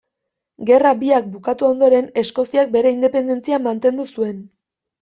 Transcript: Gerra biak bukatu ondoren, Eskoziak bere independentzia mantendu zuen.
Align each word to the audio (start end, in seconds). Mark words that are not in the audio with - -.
Gerra 0.69 0.93
biak 1.01 1.27
bukatu 1.35 1.67
ondoren, 1.67 2.09
Eskoziak 2.23 2.73
bere 2.79 2.97
independentzia 2.99 3.63
mantendu 3.69 4.11
zuen. 4.19 4.45